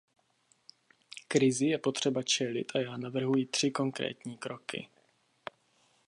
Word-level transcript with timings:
Krizi 1.27 1.65
je 1.67 1.77
potřeba 1.77 2.23
čelit 2.23 2.71
a 2.75 2.79
já 2.79 2.97
navrhuji 2.97 3.45
tři 3.45 3.71
konkrétní 3.71 4.37
kroky. 4.37 4.87